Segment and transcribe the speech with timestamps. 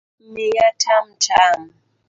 [0.31, 1.59] Miya tamtam